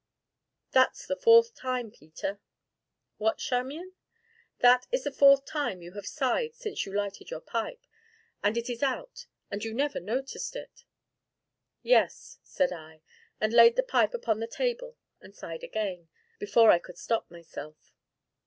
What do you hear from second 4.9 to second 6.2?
is the fourth time you have